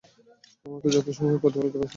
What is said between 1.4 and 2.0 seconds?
প্রতিপালকের রাসূল।